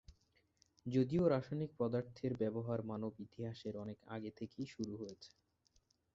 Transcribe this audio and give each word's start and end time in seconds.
যদিও 0.85 1.23
রাসায়নিক 1.27 1.71
পদার্থের 1.77 2.33
ব্যবহার 2.35 2.79
মানব 2.83 3.11
ইতিহাসের 3.19 3.73
অনেক 3.77 3.97
আগে 4.07 4.31
থেকেই 4.39 4.67
শুরু 4.67 4.93
হয়েছে। 4.97 5.31